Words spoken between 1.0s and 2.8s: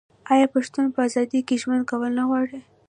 ازادۍ کې ژوند کول نه غواړي؟